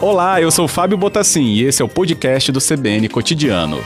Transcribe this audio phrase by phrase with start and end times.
[0.00, 3.78] Olá, eu sou Fábio Botassin e esse é o podcast do CBN Cotidiano.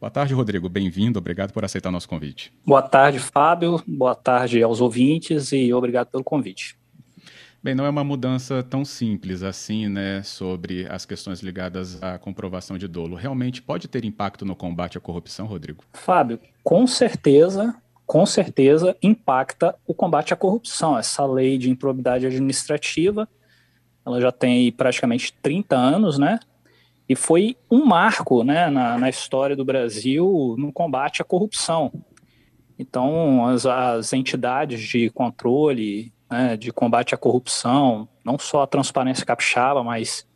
[0.00, 0.68] Boa tarde, Rodrigo.
[0.68, 1.18] Bem-vindo.
[1.18, 2.52] Obrigado por aceitar nosso convite.
[2.64, 3.82] Boa tarde, Fábio.
[3.86, 6.76] Boa tarde aos ouvintes e obrigado pelo convite.
[7.64, 12.76] Bem, não é uma mudança tão simples assim, né, sobre as questões ligadas à comprovação
[12.76, 13.16] de dolo.
[13.16, 15.82] Realmente pode ter impacto no combate à corrupção, Rodrigo?
[15.94, 17.74] Fábio, com certeza
[18.06, 20.98] com certeza impacta o combate à corrupção.
[20.98, 23.26] Essa lei de improbidade administrativa,
[24.04, 26.38] ela já tem praticamente 30 anos, né?
[27.08, 31.90] E foi um marco né, na, na história do Brasil no combate à corrupção.
[32.78, 39.24] Então, as, as entidades de controle, né, de combate à corrupção, não só a Transparência
[39.24, 40.26] Capixaba, mas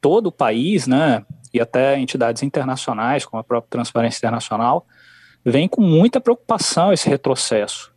[0.00, 4.86] todo o país, né, e até entidades internacionais, como a própria Transparência Internacional,
[5.44, 7.92] vem com muita preocupação esse retrocesso.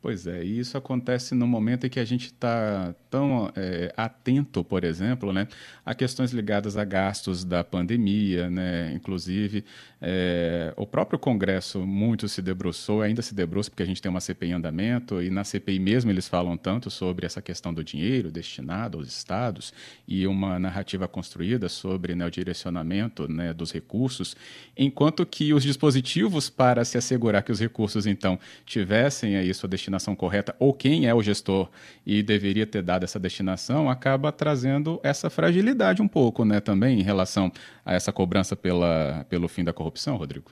[0.00, 4.62] Pois é, e isso acontece no momento em que a gente está tão é, atento,
[4.62, 5.48] por exemplo, né,
[5.84, 9.64] a questões ligadas a gastos da pandemia, né, inclusive
[10.00, 14.20] é, o próprio Congresso muito se debruçou, ainda se debruça porque a gente tem uma
[14.20, 18.30] CPI em andamento e na CPI mesmo eles falam tanto sobre essa questão do dinheiro
[18.30, 19.72] destinado aos estados
[20.06, 24.36] e uma narrativa construída sobre né, o direcionamento né, dos recursos,
[24.76, 30.14] enquanto que os dispositivos para se assegurar que os recursos então tivessem aí sua destinação
[30.14, 31.68] correta ou quem é o gestor
[32.06, 37.02] e deveria ter dado essa destinação acaba trazendo essa fragilidade um pouco, né, também em
[37.02, 37.50] relação
[37.84, 40.50] a essa cobrança pela, pelo fim da corrupção, Rodrigo?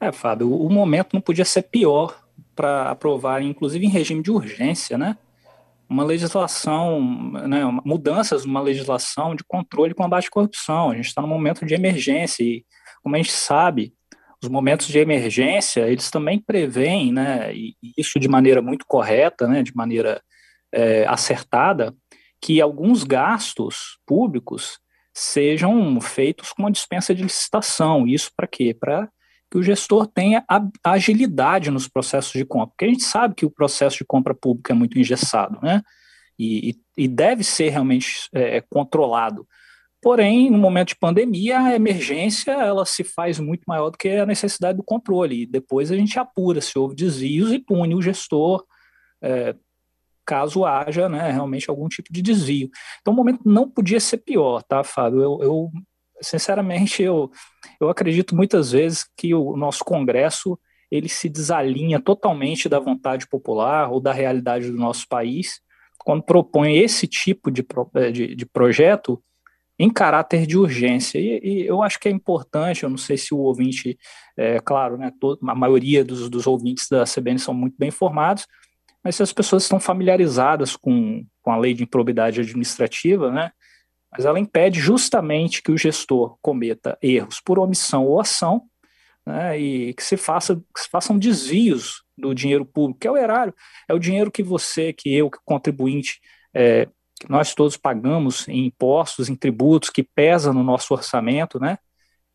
[0.00, 2.22] É, Fábio, o momento não podia ser pior
[2.54, 5.16] para aprovar, inclusive em regime de urgência, né?
[5.88, 7.00] Uma legislação,
[7.46, 10.90] né, mudanças numa legislação de controle e combate à corrupção.
[10.90, 12.64] A gente está num momento de emergência e,
[13.02, 13.94] como a gente sabe,
[14.42, 19.62] os momentos de emergência, eles também prevêem, né, e isso de maneira muito correta, né,
[19.62, 20.20] de maneira
[20.76, 21.94] é, acertada
[22.40, 24.78] que alguns gastos públicos
[25.14, 28.06] sejam feitos com uma dispensa de licitação.
[28.06, 28.76] Isso para quê?
[28.78, 29.08] Para
[29.50, 30.44] que o gestor tenha
[30.84, 34.72] agilidade nos processos de compra, porque a gente sabe que o processo de compra pública
[34.72, 35.82] é muito engessado, né?
[36.38, 39.46] E, e, deve ser realmente é, controlado.
[40.02, 44.26] Porém, no momento de pandemia, a emergência ela se faz muito maior do que a
[44.26, 45.42] necessidade do controle.
[45.42, 48.66] E depois a gente apura se houve desvios e pune o gestor
[49.22, 49.54] é,
[50.26, 52.68] caso haja né, realmente algum tipo de desvio.
[53.00, 55.22] Então o momento não podia ser pior, tá, Fábio?
[55.22, 55.70] Eu, eu
[56.20, 57.30] sinceramente, eu,
[57.80, 60.58] eu acredito muitas vezes que o nosso Congresso
[60.90, 65.60] ele se desalinha totalmente da vontade popular ou da realidade do nosso país
[65.98, 69.20] quando propõe esse tipo de, eh, de, de projeto
[69.78, 71.18] em caráter de urgência.
[71.18, 73.98] E, e, eu acho que é importante, eu não sei se o ouvinte,
[74.36, 78.46] é claro, né, todo, a maioria dos, dos ouvintes da CBN são muito bem informados,
[79.06, 83.52] mas se as pessoas estão familiarizadas com, com a lei de improbidade administrativa, né,
[84.10, 88.62] mas ela impede justamente que o gestor cometa erros por omissão ou ação,
[89.24, 93.16] né, e que se, faça, que se façam desvios do dinheiro público, que é o
[93.16, 93.54] erário,
[93.88, 96.20] é o dinheiro que você, que eu, que contribuinte,
[96.52, 96.86] é,
[97.20, 101.78] que nós todos pagamos em impostos, em tributos, que pesa no nosso orçamento, né,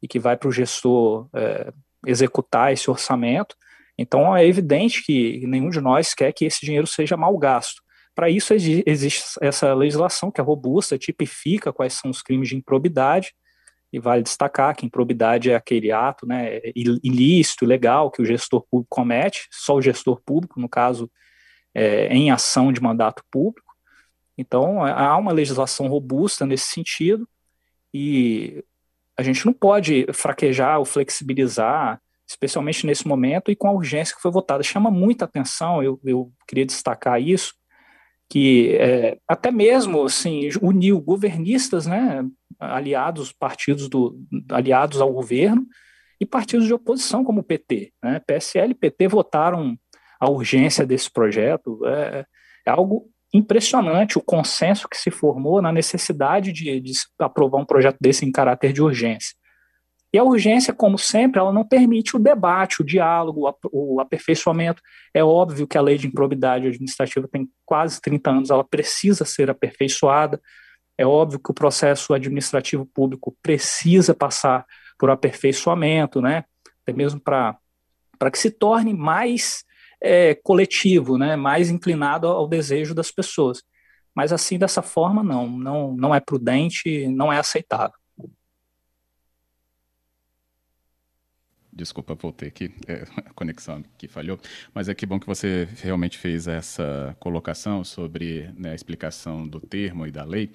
[0.01, 1.73] e que vai para o gestor é,
[2.07, 3.57] executar esse orçamento,
[3.97, 7.81] então é evidente que nenhum de nós quer que esse dinheiro seja mal gasto.
[8.13, 13.33] Para isso existe essa legislação que é robusta, tipifica quais são os crimes de improbidade,
[13.93, 18.87] e vale destacar que improbidade é aquele ato né, ilícito, ilegal, que o gestor público
[18.89, 21.11] comete, só o gestor público, no caso,
[21.73, 23.73] é, em ação de mandato público.
[24.37, 27.27] Então, há uma legislação robusta nesse sentido,
[27.93, 28.63] e
[29.17, 34.21] a gente não pode fraquejar ou flexibilizar especialmente nesse momento e com a urgência que
[34.21, 34.63] foi votada.
[34.63, 37.53] Chama muita atenção, eu, eu queria destacar isso,
[38.29, 42.25] que é, até mesmo assim, uniu governistas, né,
[42.59, 44.17] aliados, partidos do,
[44.49, 45.65] aliados ao governo,
[46.19, 47.91] e partidos de oposição, como o PT.
[48.01, 49.75] Né, PSL e PT votaram
[50.19, 51.85] a urgência desse projeto.
[51.85, 52.25] É,
[52.67, 57.97] é algo impressionante o consenso que se formou na necessidade de, de aprovar um projeto
[57.99, 59.35] desse em caráter de urgência.
[60.13, 64.81] E a urgência, como sempre, ela não permite o debate, o diálogo, o aperfeiçoamento.
[65.13, 69.49] É óbvio que a lei de improbidade administrativa tem quase 30 anos, ela precisa ser
[69.49, 70.41] aperfeiçoada.
[70.97, 74.65] É óbvio que o processo administrativo público precisa passar
[74.99, 76.43] por aperfeiçoamento, né?
[76.83, 77.57] Até mesmo para
[78.31, 79.63] que se torne mais
[80.01, 81.35] é, coletivo, né?
[81.35, 83.63] mais inclinado ao desejo das pessoas.
[84.15, 87.95] Mas assim, dessa forma, não, não, não é prudente, não é aceitável.
[91.73, 94.37] Desculpa, voltei aqui, é, a conexão que falhou,
[94.73, 99.59] mas é que bom que você realmente fez essa colocação sobre né, a explicação do
[99.59, 100.51] termo e da lei,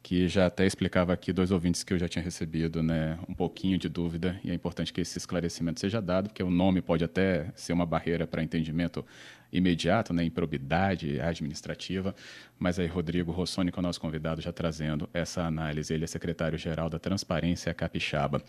[0.00, 3.76] que já até explicava aqui dois ouvintes que eu já tinha recebido né, um pouquinho
[3.76, 7.50] de dúvida, e é importante que esse esclarecimento seja dado, porque o nome pode até
[7.56, 9.04] ser uma barreira para entendimento
[9.52, 12.14] imediato, né, improbidade administrativa,
[12.58, 16.06] mas aí Rodrigo Rossoni, que é o nosso convidado, já trazendo essa análise, ele é
[16.06, 18.42] secretário-geral da Transparência Capixaba.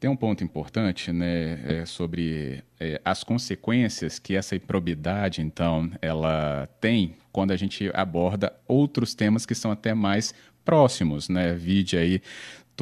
[0.00, 6.68] Tem um ponto importante né, é, sobre é, as consequências que essa improbidade, então, ela
[6.80, 10.34] tem quando a gente aborda outros temas que são até mais
[10.64, 11.54] próximos, né?
[11.54, 12.22] Vide aí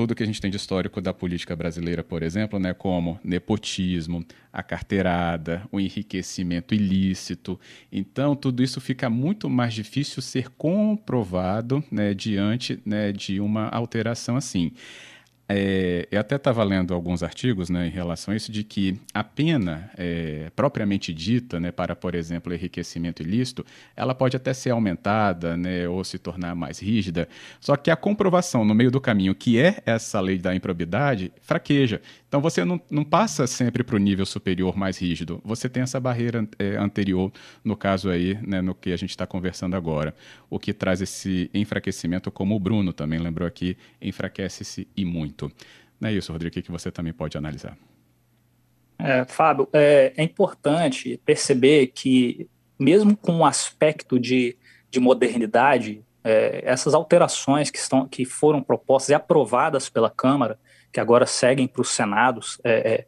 [0.00, 4.24] tudo que a gente tem de histórico da política brasileira, por exemplo, né, como nepotismo,
[4.50, 7.60] a carteirada, o enriquecimento ilícito.
[7.92, 14.36] Então, tudo isso fica muito mais difícil ser comprovado né, diante né, de uma alteração
[14.36, 14.72] assim.
[15.52, 19.24] É, eu até estava lendo alguns artigos né, em relação a isso, de que a
[19.24, 23.66] pena é, propriamente dita, né, para, por exemplo, enriquecimento ilícito,
[23.96, 27.28] ela pode até ser aumentada né, ou se tornar mais rígida,
[27.60, 32.00] só que a comprovação no meio do caminho, que é essa lei da improbidade, fraqueja.
[32.28, 35.98] Então você não, não passa sempre para o nível superior mais rígido, você tem essa
[35.98, 37.32] barreira é, anterior,
[37.64, 40.14] no caso aí, né, no que a gente está conversando agora,
[40.48, 45.39] o que traz esse enfraquecimento, como o Bruno também lembrou aqui, enfraquece-se e muito.
[46.00, 47.76] Não é isso, Rodrigo, o que você também pode analisar?
[48.98, 52.48] É, Fábio, é, é, importante perceber que,
[52.78, 54.56] mesmo com o aspecto de,
[54.90, 60.58] de modernidade, é, essas alterações que, estão, que foram propostas e aprovadas pela Câmara,
[60.92, 63.06] que agora seguem para os Senados, é, é,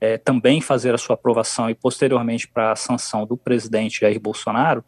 [0.00, 4.84] é, também fazer a sua aprovação e posteriormente para a sanção do presidente Jair Bolsonaro,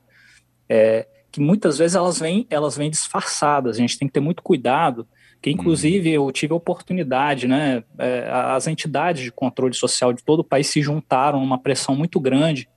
[1.31, 3.77] que muitas vezes elas vêm, elas vêm disfarçadas.
[3.77, 5.07] A gente tem que ter muito cuidado
[5.43, 10.41] que inclusive eu tive a oportunidade, né, é, as entidades de controle social de todo
[10.41, 12.69] o país se juntaram numa pressão muito grande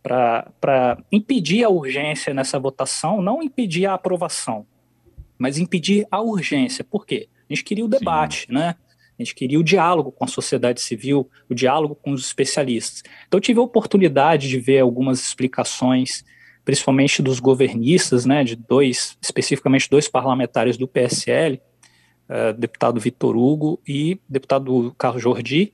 [0.00, 4.64] para impedir a urgência nessa votação, não impedir a aprovação,
[5.36, 6.84] mas impedir a urgência.
[6.84, 7.28] Por quê?
[7.50, 8.52] A gente queria o debate, Sim.
[8.54, 8.76] né?
[9.18, 13.02] A gente queria o diálogo com a sociedade civil, o diálogo com os especialistas.
[13.26, 16.22] Então, eu tive a oportunidade de ver algumas explicações,
[16.64, 21.60] principalmente dos governistas, né, de dois, especificamente dois parlamentares do PSL,
[22.28, 25.72] uh, deputado Vitor Hugo e deputado Carlos Jordi,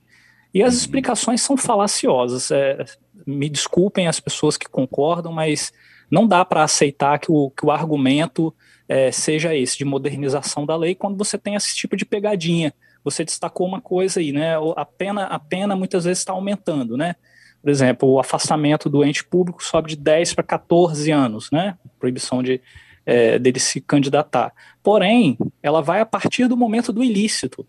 [0.53, 0.79] e as uhum.
[0.79, 2.51] explicações são falaciosas.
[2.51, 2.85] É,
[3.25, 5.73] me desculpem as pessoas que concordam, mas
[6.09, 8.53] não dá para aceitar que o, que o argumento
[8.87, 12.73] é, seja esse, de modernização da lei, quando você tem esse tipo de pegadinha.
[13.03, 14.55] Você destacou uma coisa aí, né?
[14.75, 17.15] A pena, a pena muitas vezes está aumentando, né?
[17.61, 21.77] Por exemplo, o afastamento do ente público sobe de 10 para 14 anos, né?
[21.99, 22.61] Proibição de,
[23.05, 24.53] é, dele se candidatar.
[24.81, 27.67] Porém, ela vai a partir do momento do ilícito.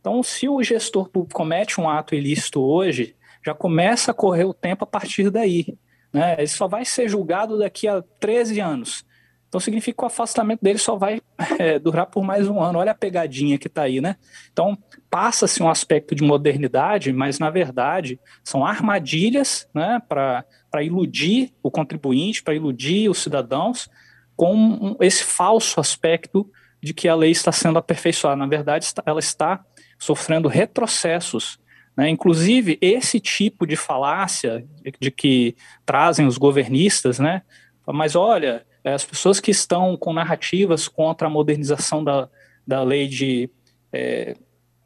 [0.00, 4.54] Então, se o gestor público comete um ato ilícito hoje, já começa a correr o
[4.54, 5.76] tempo a partir daí.
[6.12, 6.34] Né?
[6.38, 9.04] Ele só vai ser julgado daqui a 13 anos.
[9.48, 11.20] Então significa que o afastamento dele só vai
[11.58, 12.78] é, durar por mais um ano.
[12.78, 14.16] Olha a pegadinha que está aí, né?
[14.52, 14.76] Então
[15.08, 20.44] passa-se um aspecto de modernidade, mas na verdade são armadilhas né, para
[20.82, 23.88] iludir o contribuinte, para iludir os cidadãos,
[24.36, 26.50] com esse falso aspecto
[26.82, 28.36] de que a lei está sendo aperfeiçoada.
[28.36, 29.64] Na verdade, ela está
[29.98, 31.58] sofrendo retrocessos.
[31.96, 32.10] Né?
[32.10, 34.64] Inclusive, esse tipo de falácia
[35.00, 37.42] de que trazem os governistas, né?
[37.86, 42.28] mas olha, é, as pessoas que estão com narrativas contra a modernização da,
[42.66, 43.50] da lei de.
[43.92, 44.36] É,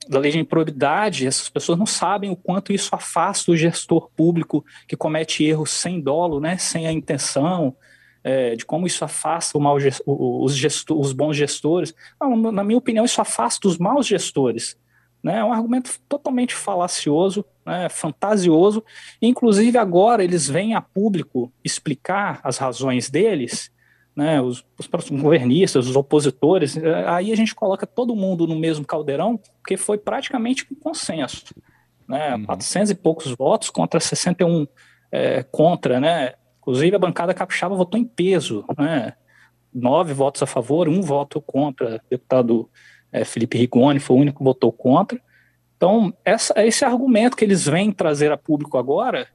[0.09, 4.65] da lei de improbidade, essas pessoas não sabem o quanto isso afasta o gestor público
[4.89, 7.77] que comete erros sem dolo, né, sem a intenção,
[8.23, 11.95] é, de como isso afasta o mal, os, gestor, os bons gestores.
[12.21, 14.77] Não, na minha opinião, isso afasta os maus gestores.
[15.23, 15.39] Né?
[15.39, 17.89] É um argumento totalmente falacioso, né?
[17.89, 18.83] fantasioso.
[19.21, 23.71] Inclusive, agora eles vêm a público explicar as razões deles,
[24.15, 24.41] né?
[24.41, 26.77] os, os governistas, os opositores.
[26.77, 31.55] É, aí a gente coloca todo mundo no mesmo caldeirão, porque foi praticamente um consenso.
[32.09, 32.35] Né?
[32.35, 32.45] Uhum.
[32.45, 34.67] 400 e poucos votos contra 61
[35.13, 36.35] é, contra, né?
[36.71, 39.15] Inclusive, a bancada capixaba votou em peso, né?
[39.75, 41.97] Nove votos a favor, um voto contra.
[41.97, 42.71] O deputado
[43.11, 45.21] é, Felipe Rigoni foi o único que votou contra.
[45.77, 49.27] Então, essa, esse argumento que eles vêm trazer a público agora,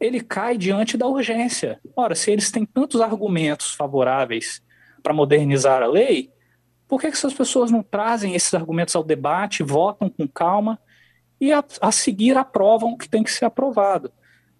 [0.00, 1.78] ele cai diante da urgência.
[1.94, 4.62] Ora, se eles têm tantos argumentos favoráveis
[5.02, 6.32] para modernizar a lei,
[6.86, 10.78] por que, que essas pessoas não trazem esses argumentos ao debate, votam com calma
[11.38, 14.10] e a, a seguir aprovam o que tem que ser aprovado?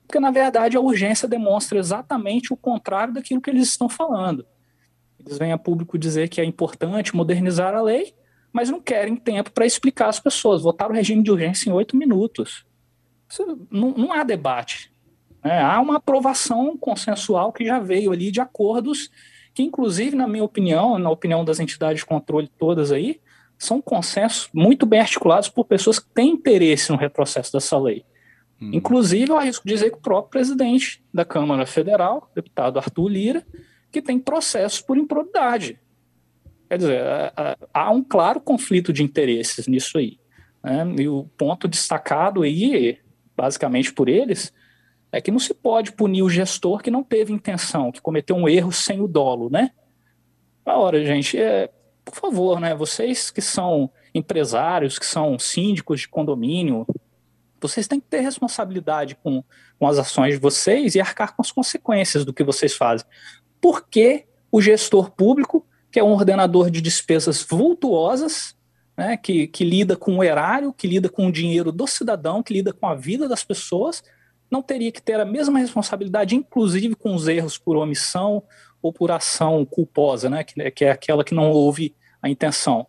[0.08, 4.44] Porque na verdade a urgência demonstra exatamente o contrário daquilo que eles estão falando.
[5.20, 8.14] Eles vêm a público dizer que é importante modernizar a lei,
[8.50, 10.62] mas não querem tempo para explicar às pessoas.
[10.62, 12.64] Votaram o regime de urgência em oito minutos.
[13.70, 14.90] não, não há debate.
[15.44, 15.60] Né?
[15.60, 19.10] Há uma aprovação consensual que já veio ali de acordos
[19.52, 23.20] que, inclusive, na minha opinião, na opinião das entidades de controle todas aí,
[23.58, 28.06] são consensos muito bem articulados por pessoas que têm interesse no retrocesso dessa lei.
[28.60, 28.70] Hum.
[28.72, 33.46] Inclusive, eu arrisco dizer que o próprio presidente da Câmara Federal, deputado Arthur Lira,
[33.90, 35.78] que tem processos por improbidade.
[36.68, 37.02] Quer dizer,
[37.72, 40.18] há um claro conflito de interesses nisso aí.
[40.62, 40.96] Né?
[40.98, 42.98] E o ponto destacado aí,
[43.34, 44.52] basicamente por eles,
[45.10, 48.48] é que não se pode punir o gestor que não teve intenção, que cometeu um
[48.48, 49.70] erro sem o dolo, né?
[50.66, 51.70] Ora, gente, é,
[52.04, 52.74] por favor, né?
[52.74, 56.86] Vocês que são empresários, que são síndicos de condomínio,
[57.60, 59.42] vocês têm que ter responsabilidade com,
[59.78, 63.06] com as ações de vocês e arcar com as consequências do que vocês fazem.
[63.60, 68.56] Por que o gestor público, que é um ordenador de despesas vultuosas,
[68.96, 72.52] né, que, que lida com o erário, que lida com o dinheiro do cidadão, que
[72.52, 74.02] lida com a vida das pessoas,
[74.50, 78.42] não teria que ter a mesma responsabilidade, inclusive com os erros por omissão
[78.82, 82.86] ou por ação culposa, né, que, que é aquela que não houve a intenção.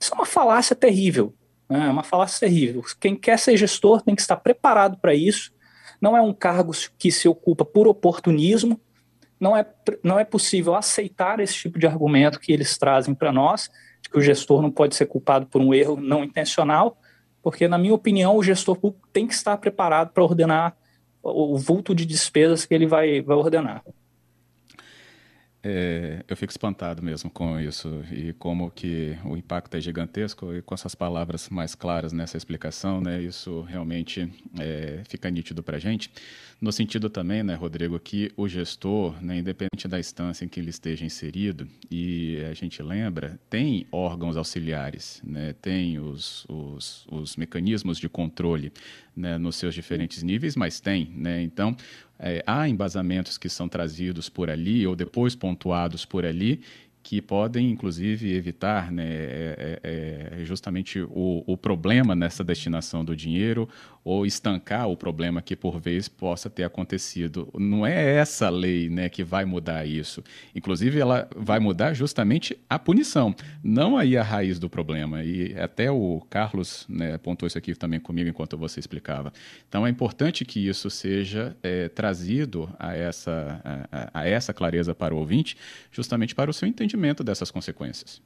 [0.00, 1.34] Isso é uma falácia terrível,
[1.76, 2.82] é uma falácia terrível.
[3.00, 5.52] Quem quer ser gestor tem que estar preparado para isso.
[6.00, 8.80] Não é um cargo que se ocupa por oportunismo.
[9.38, 9.66] Não é,
[10.02, 14.18] não é possível aceitar esse tipo de argumento que eles trazem para nós, de que
[14.18, 16.96] o gestor não pode ser culpado por um erro não intencional,
[17.42, 20.76] porque, na minha opinião, o gestor público tem que estar preparado para ordenar
[21.22, 23.82] o vulto de despesas que ele vai, vai ordenar.
[25.64, 30.60] É, eu fico espantado mesmo com isso e como que o impacto é gigantesco e
[30.60, 34.28] com essas palavras mais claras nessa explicação, né, isso realmente
[34.58, 36.10] é, fica nítido para a gente.
[36.60, 40.70] No sentido também, né, Rodrigo, que o gestor, né, independente da instância em que ele
[40.70, 47.98] esteja inserido, e a gente lembra, tem órgãos auxiliares, né, tem os, os, os mecanismos
[47.98, 48.72] de controle
[49.16, 51.10] né, nos seus diferentes níveis, mas tem.
[51.16, 51.76] Né, então,
[52.22, 56.60] é, há embasamentos que são trazidos por ali ou depois pontuados por ali
[57.02, 63.16] que podem, inclusive, evitar né, é, é, é justamente o, o, problema nessa destinação do
[63.16, 63.68] dinheiro
[64.04, 67.48] ou estancar o problema que por vez possa ter acontecido.
[67.54, 70.22] Não é essa lei né, que vai mudar isso.
[70.54, 75.22] Inclusive, ela vai mudar justamente a punição, não aí a raiz do problema.
[75.22, 79.32] E até o Carlos né, apontou isso aqui também comigo enquanto você explicava.
[79.68, 85.14] Então, é importante que isso seja é, trazido a essa, a, a essa clareza para
[85.14, 85.56] o ouvinte,
[85.90, 88.20] justamente para o seu entendimento dessas consequências.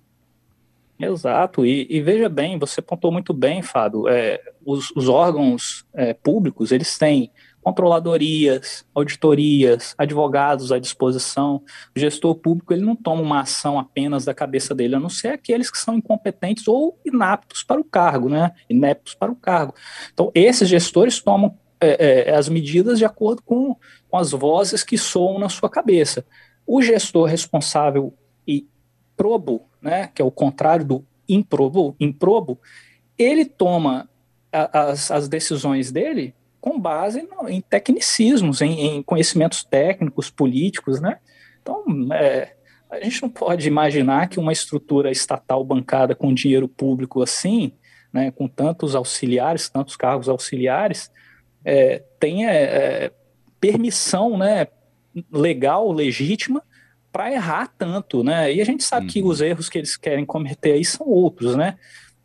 [0.98, 6.14] Exato, e, e, veja bem, você pontuou muito bem, Fábio, é, os, os, órgãos é,
[6.14, 7.30] públicos, eles têm
[7.66, 11.62] controladorias, auditorias, advogados à disposição.
[11.94, 15.28] O gestor público ele não toma uma ação apenas da cabeça dele, a não ser
[15.28, 18.52] aqueles que são incompetentes ou inaptos para o cargo, né?
[18.70, 19.74] Ineptos para o cargo.
[20.14, 23.76] Então, esses gestores tomam é, é, as medidas de acordo com,
[24.08, 26.24] com as vozes que soam na sua cabeça.
[26.64, 28.14] O gestor responsável
[29.16, 32.58] probo né, que é o contrário do improbo, improbo
[33.16, 34.08] ele toma
[34.52, 41.00] a, as, as decisões dele com base no, em tecnicismos, em, em, conhecimentos técnicos, políticos,
[41.00, 41.18] né?
[41.62, 42.54] Então, é,
[42.90, 47.72] a gente não pode imaginar que uma estrutura estatal bancada com dinheiro público assim,
[48.12, 51.10] né, com tantos auxiliares, tantos cargos auxiliares,
[51.64, 53.12] é, tenha é,
[53.60, 54.66] permissão né,
[55.30, 56.62] legal, legítima,
[57.16, 58.52] para errar tanto, né?
[58.52, 59.12] E a gente sabe uhum.
[59.12, 61.78] que os erros que eles querem cometer aí são outros, né?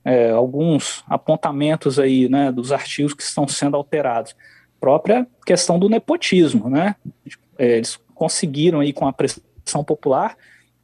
[0.03, 4.36] É, alguns apontamentos aí, né, dos artigos que estão sendo alterados.
[4.81, 6.98] Própria questão do nepotismo, né?
[7.57, 10.36] É, eles conseguiram aí com a pressão popular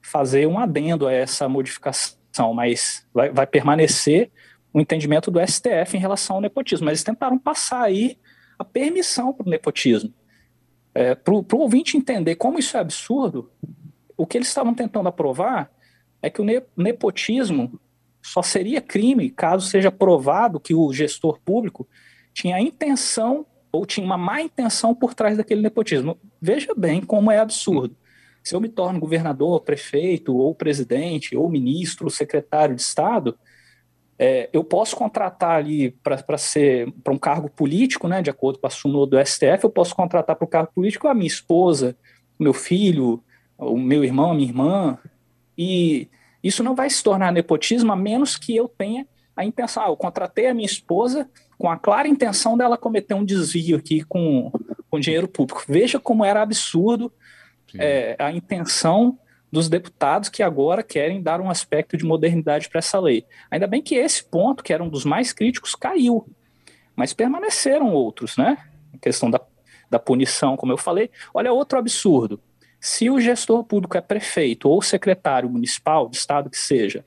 [0.02, 4.32] fazer um adendo a essa modificação, mas vai, vai permanecer
[4.72, 6.86] o entendimento do STF em relação ao nepotismo.
[6.86, 8.18] Mas eles tentaram passar aí
[8.58, 10.14] a permissão para o nepotismo.
[10.96, 13.52] É, para o ouvinte entender como isso é absurdo,
[14.18, 15.72] o que eles estavam tentando aprovar
[16.22, 16.46] é que o
[16.76, 17.80] nepotismo
[18.22, 21.88] só seria crime caso seja provado que o gestor público
[22.34, 26.18] tinha a intenção ou tinha uma má intenção por trás daquele nepotismo.
[26.42, 27.96] Veja bem como é absurdo.
[28.44, 33.38] Se eu me torno governador, prefeito, ou presidente, ou ministro, ou secretário de Estado,
[34.18, 38.66] é, eu posso contratar ali para ser para um cargo político, né, de acordo com
[38.66, 41.96] a súmula do STF, eu posso contratar para o cargo político a minha esposa,
[42.40, 43.24] meu filho,
[43.58, 44.98] o meu irmão, a minha irmã,
[45.58, 46.08] e
[46.44, 49.84] isso não vai se tornar nepotismo a menos que eu tenha a intenção.
[49.84, 54.04] Ah, eu contratei a minha esposa com a clara intenção dela cometer um desvio aqui
[54.04, 54.52] com,
[54.90, 55.64] com dinheiro público.
[55.68, 57.12] Veja como era absurdo
[57.78, 59.18] é, a intenção
[59.52, 63.26] dos deputados que agora querem dar um aspecto de modernidade para essa lei.
[63.50, 66.28] Ainda bem que esse ponto, que era um dos mais críticos, caiu.
[66.96, 68.58] mas permaneceram outros, né?
[68.94, 69.40] A questão da,
[69.90, 71.10] da punição, como eu falei.
[71.34, 72.42] Olha, outro absurdo.
[72.80, 77.04] Se o gestor público é prefeito ou secretário municipal, de estado que seja,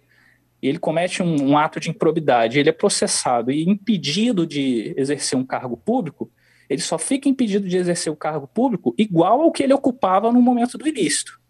[0.63, 5.39] e ele comete um, um, ato de improbidade, ele é processado e impedido de exercer
[5.39, 6.31] um cargo público,
[6.69, 10.41] ele só fica impedido de exercer o cargo público igual ao que ele ocupava no
[10.41, 11.41] momento do ilícito.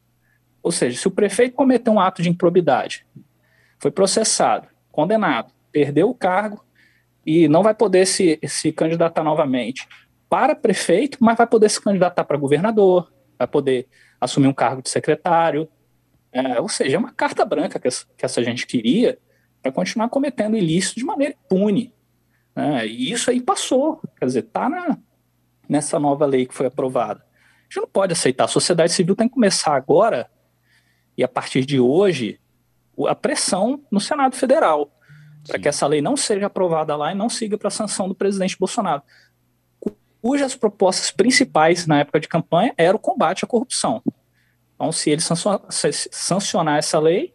[0.63, 3.07] Ou seja, se o prefeito cometeu um ato de improbidade,
[3.79, 6.65] foi processado, condenado, perdeu o cargo
[7.27, 9.89] e não vai poder se, se candidatar novamente
[10.29, 13.89] para prefeito, mas vai poder se candidatar para governador, vai poder
[14.21, 15.69] assumir um cargo de secretário,
[16.33, 19.19] é, ou seja, é uma carta branca que essa, que essa gente queria
[19.63, 21.93] para continuar cometendo ilícito de maneira impune.
[22.55, 22.87] Né?
[22.87, 24.99] E isso aí passou, quer dizer, está
[25.69, 27.21] nessa nova lei que foi aprovada.
[27.21, 28.45] A gente não pode aceitar.
[28.45, 30.31] A sociedade civil tem que começar agora,
[31.17, 32.41] e a partir de hoje,
[33.07, 34.91] a pressão no Senado Federal,
[35.47, 38.15] para que essa lei não seja aprovada lá e não siga para a sanção do
[38.15, 39.03] presidente Bolsonaro,
[40.21, 44.03] cujas propostas principais na época de campanha era o combate à corrupção.
[44.75, 47.35] Então, se ele sancionar essa lei,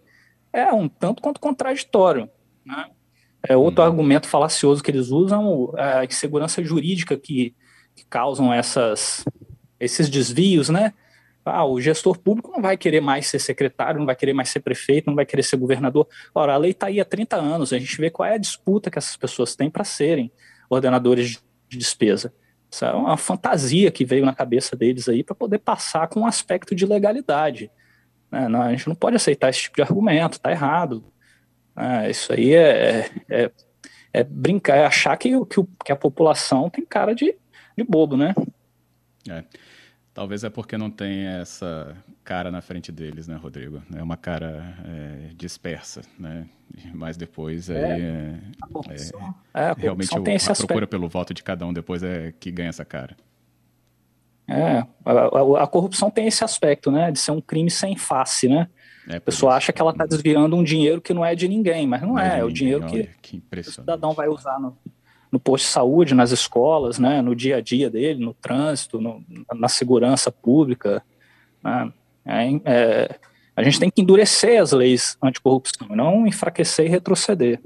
[0.52, 2.30] é um tanto quanto contraditório.
[2.66, 2.90] Né?
[3.48, 3.88] É outro hum.
[3.88, 7.56] argumento falacioso que eles usam, é a insegurança jurídica que,
[7.96, 9.24] que causam essas,
[9.80, 10.94] esses desvios, né?
[11.48, 14.62] Ah, o gestor público não vai querer mais ser secretário, não vai querer mais ser
[14.62, 16.08] prefeito, não vai querer ser governador.
[16.34, 18.90] Ora, a lei está aí há 30 anos, a gente vê qual é a disputa
[18.90, 20.32] que essas pessoas têm para serem
[20.68, 22.34] ordenadores de despesa.
[22.76, 26.26] Isso é uma fantasia que veio na cabeça deles aí para poder passar com um
[26.26, 27.72] aspecto de legalidade.
[28.30, 28.50] Né?
[28.50, 31.02] Não, a gente não pode aceitar esse tipo de argumento, está errado.
[31.74, 33.52] É, isso aí é, é,
[34.12, 37.34] é, brincar, é achar que, que, que, a população tem cara de,
[37.78, 38.36] de bobo, né?
[39.30, 39.46] É.
[40.14, 43.82] Talvez é porque não tem essa cara na frente deles, né, Rodrigo?
[43.96, 46.48] É uma cara é, dispersa, né?
[46.94, 48.40] Mas depois é, aí é,
[49.54, 52.70] é, é realmente o, a procura pelo voto de cada um depois é que ganha
[52.70, 53.16] essa cara.
[54.48, 58.48] É, a, a, a, corrupção tem esse aspecto, né, de ser um crime sem face,
[58.48, 58.68] né?
[59.08, 61.86] É, a pessoa acha que ela está desviando um dinheiro que não é de ninguém,
[61.86, 64.76] mas não, não é, é, é o dinheiro que, que o cidadão vai usar no,
[65.32, 69.24] no posto de saúde, nas escolas, né, no dia a dia dele, no trânsito, no,
[69.54, 71.04] na segurança pública.
[71.64, 71.92] Né,
[72.26, 73.20] é, é,
[73.56, 77.60] a gente tem que endurecer as leis anticorrupção, não enfraquecer e retroceder.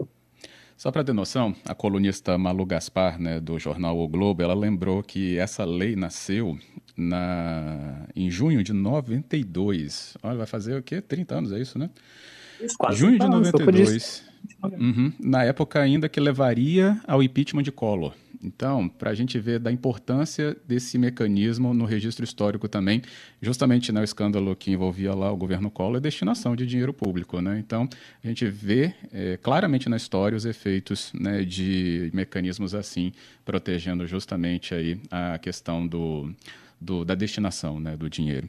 [0.77, 5.03] Só para ter noção, a colunista Malu Gaspar, né, do jornal O Globo, ela lembrou
[5.03, 6.57] que essa lei nasceu
[6.95, 10.15] na, em junho de 92.
[10.23, 11.01] Olha, vai fazer o quê?
[11.01, 11.89] 30 anos, é isso, né?
[12.61, 14.23] Isso, quase Junho de 92.
[14.63, 18.13] Uhum, na época ainda que levaria ao impeachment de Collor.
[18.41, 23.01] Então, para a gente ver da importância desse mecanismo no registro histórico também,
[23.41, 27.41] justamente né, escândalo que envolvia lá o governo Collor e destinação de dinheiro público.
[27.41, 27.59] Né?
[27.59, 27.89] Então,
[28.23, 33.11] a gente vê é, claramente na história os efeitos né, de mecanismos assim,
[33.43, 36.33] protegendo justamente aí a questão do,
[36.79, 38.47] do da destinação né, do dinheiro.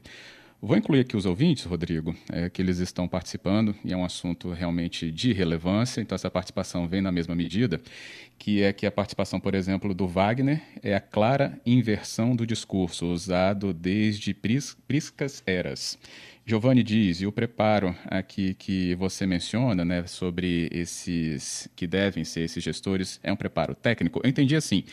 [0.63, 4.51] Vou incluir aqui os ouvintes, Rodrigo, é, que eles estão participando, e é um assunto
[4.51, 7.81] realmente de relevância, então essa participação vem na mesma medida,
[8.37, 13.07] que é que a participação, por exemplo, do Wagner é a clara inversão do discurso,
[13.07, 15.97] usado desde pris, priscas eras.
[16.45, 22.41] Giovanni diz, e o preparo aqui que você menciona, né, sobre esses que devem ser
[22.41, 24.21] esses gestores, é um preparo técnico?
[24.23, 24.83] Eu entendi assim,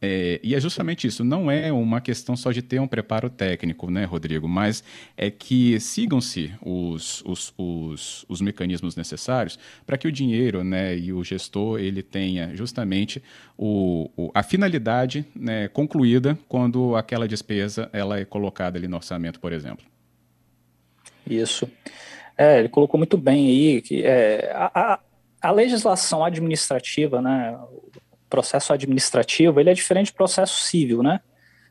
[0.00, 3.90] é, e é justamente isso, não é uma questão só de ter um preparo técnico,
[3.90, 4.84] né, Rodrigo, mas
[5.16, 11.12] é que sigam-se os, os, os, os, mecanismos necessários para que o dinheiro né, e
[11.12, 13.20] o gestor ele tenha justamente
[13.56, 19.40] o, o, a finalidade né, concluída quando aquela despesa ela é colocada ali no orçamento,
[19.40, 19.84] por exemplo.
[21.28, 21.68] Isso.
[22.36, 25.00] É, ele colocou muito bem aí que é, a, a,
[25.42, 27.58] a legislação administrativa, né,
[28.28, 31.20] processo administrativo, ele é diferente do processo civil, né?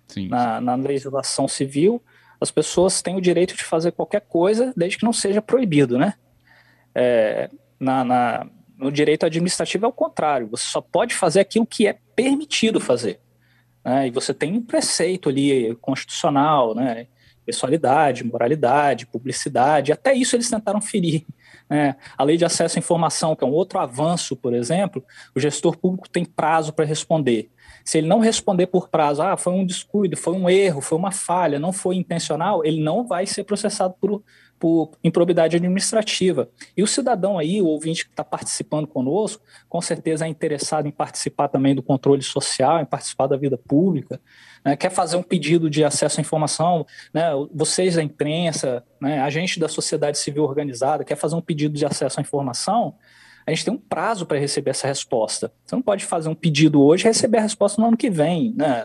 [0.07, 0.27] Sim.
[0.29, 2.01] Na, na legislação civil,
[2.39, 6.13] as pessoas têm o direito de fazer qualquer coisa desde que não seja proibido, né?
[6.95, 11.87] É, na, na, no direito administrativo é o contrário, você só pode fazer aquilo que
[11.87, 13.19] é permitido fazer.
[13.83, 14.07] Né?
[14.07, 17.07] E você tem um preceito ali constitucional, né?
[17.45, 21.25] pessoalidade, moralidade, publicidade, até isso eles tentaram ferir.
[21.69, 21.95] Né?
[22.17, 25.03] A lei de acesso à informação, que é um outro avanço, por exemplo,
[25.35, 27.49] o gestor público tem prazo para responder.
[27.83, 31.11] Se ele não responder por prazo, ah, foi um descuido, foi um erro, foi uma
[31.11, 34.21] falha, não foi intencional, ele não vai ser processado por,
[34.59, 36.49] por improbidade administrativa.
[36.75, 40.91] E o cidadão aí, o ouvinte que está participando conosco, com certeza é interessado em
[40.91, 44.19] participar também do controle social, em participar da vida pública
[44.67, 49.29] né, quer fazer um pedido de acesso à informação, né, vocês da imprensa, né, a
[49.29, 52.95] gente da sociedade civil organizada, quer fazer um pedido de acesso à informação,
[53.45, 55.53] a gente tem um prazo para receber essa resposta.
[55.65, 58.53] Você não pode fazer um pedido hoje e receber a resposta no ano que vem,
[58.57, 58.83] né?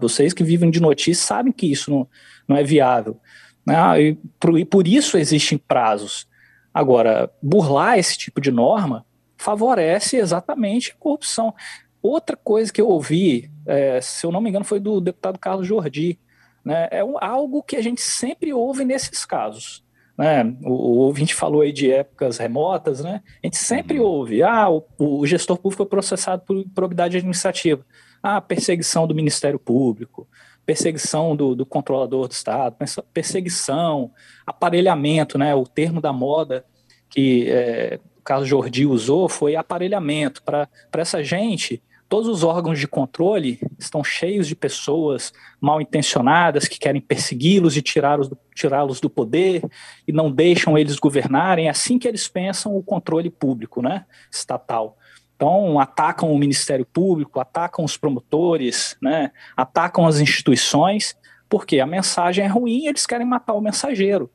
[0.00, 2.08] Vocês que vivem de notícias sabem que isso não,
[2.46, 3.20] não é viável.
[3.68, 4.02] Né?
[4.02, 6.26] E, por, e por isso existem prazos.
[6.72, 9.04] Agora, burlar esse tipo de norma
[9.36, 11.54] favorece exatamente a corrupção.
[12.00, 15.66] Outra coisa que eu ouvi, é, se eu não me engano, foi do deputado Carlos
[15.66, 16.18] Jordi,
[16.64, 16.88] né?
[16.90, 19.84] é um, algo que a gente sempre ouve nesses casos.
[20.16, 20.44] Né?
[20.62, 23.22] O, o, ouvinte falou aí de épocas remotas, né?
[23.42, 24.06] A gente sempre uhum.
[24.06, 27.84] ouve, ah, o, o, gestor público foi processado por probidade administrativa.
[28.22, 30.26] Ah, perseguição do Ministério Público,
[30.68, 32.76] perseguição do, do controlador do Estado,
[33.10, 34.10] perseguição,
[34.46, 35.54] aparelhamento, né?
[35.54, 36.62] O termo da moda
[37.08, 40.42] que é, o Carlos Jordi usou foi aparelhamento.
[40.42, 46.78] Para essa gente, Todos os órgãos de controle estão cheios de pessoas mal intencionadas que
[46.78, 49.62] querem persegui-los e tirá-los do, tirá do poder
[50.06, 51.66] e não deixam eles governarem.
[51.66, 54.96] É assim que eles pensam o controle público, né, estatal.
[55.38, 61.16] Então, atacam o Ministério Público, atacam os promotores, né, atacam as instituições,
[61.48, 64.28] porque a mensagem é ruim e eles querem matar o mensageiro.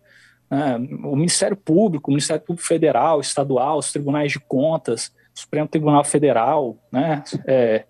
[0.49, 0.77] Né.
[1.03, 6.77] O Ministério Público, o Ministério Público Federal, Estadual, os tribunais de contas, Supremo Tribunal Federal,
[6.89, 7.83] né, é,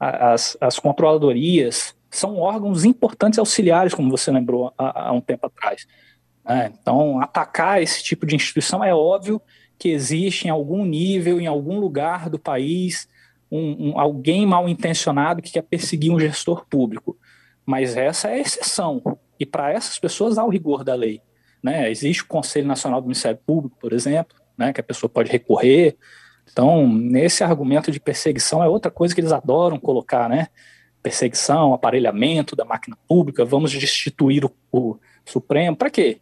[0.00, 5.86] as, as controladorias, são órgãos importantes auxiliares, como você lembrou há, há um tempo atrás.
[6.48, 9.42] É, então, atacar esse tipo de instituição é óbvio
[9.78, 13.08] que existe em algum nível, em algum lugar do país,
[13.50, 17.16] um, um, alguém mal intencionado que quer perseguir um gestor público.
[17.64, 19.02] Mas essa é a exceção.
[19.38, 21.20] E para essas pessoas há o rigor da lei.
[21.62, 21.90] Né?
[21.90, 25.96] Existe o Conselho Nacional do Ministério Público, por exemplo, né, que a pessoa pode recorrer.
[26.50, 30.46] Então, nesse argumento de perseguição é outra coisa que eles adoram colocar, né?
[31.02, 35.76] Perseguição, aparelhamento da máquina pública, vamos destituir o, o Supremo.
[35.76, 36.20] Para quê?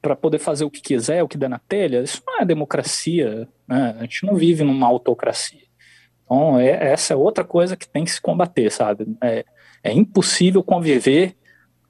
[0.00, 2.02] Para poder fazer o que quiser, o que der na telha?
[2.02, 3.94] Isso não é democracia, né?
[3.98, 5.66] A gente não vive numa autocracia.
[6.24, 9.06] Então, é, essa é outra coisa que tem que se combater, sabe?
[9.22, 9.44] É,
[9.82, 11.36] é impossível conviver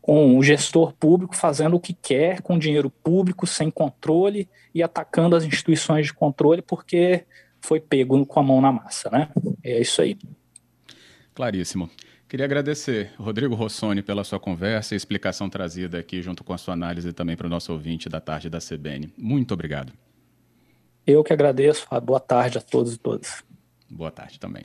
[0.01, 5.35] com o gestor público fazendo o que quer com dinheiro público, sem controle e atacando
[5.35, 7.25] as instituições de controle, porque
[7.61, 9.29] foi pego com a mão na massa, né?
[9.65, 10.17] É isso aí.
[11.35, 11.91] Claríssimo.
[12.29, 16.75] Queria agradecer, Rodrigo Rossoni, pela sua conversa e explicação trazida aqui junto com a sua
[16.75, 19.13] análise também para o nosso ouvinte da tarde da CBN.
[19.17, 19.93] Muito obrigado.
[21.07, 21.87] Eu que agradeço.
[22.03, 23.45] Boa tarde a todos e todas.
[23.89, 24.65] Boa tarde também.